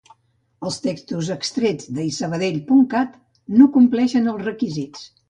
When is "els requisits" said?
4.33-5.07